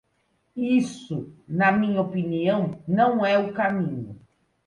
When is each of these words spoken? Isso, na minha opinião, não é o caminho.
Isso, 0.55 1.31
na 1.47 1.71
minha 1.71 2.01
opinião, 2.01 2.81
não 2.87 3.23
é 3.23 3.37
o 3.37 3.53
caminho. 3.53 4.19